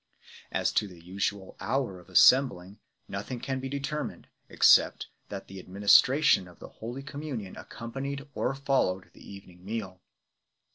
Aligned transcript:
As 0.51 0.71
to 0.71 0.87
the 0.87 0.99
usual 0.99 1.55
hour 1.59 1.99
of 1.99 2.09
assembling 2.09 2.79
nothing 3.07 3.39
can 3.39 3.59
be 3.59 3.69
determined, 3.69 4.27
except 4.49 5.09
that 5.29 5.47
the 5.47 5.61
administra 5.61 6.23
tion 6.23 6.47
of 6.47 6.57
Holy 6.59 7.03
Communion 7.03 7.55
accompanied 7.55 8.27
or 8.33 8.55
followed 8.55 9.11
the 9.13 9.23
evening 9.31 9.63
meal. 9.63 10.01